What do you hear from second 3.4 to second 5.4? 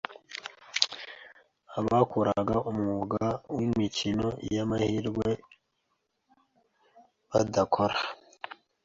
w’imikino y’amahirwe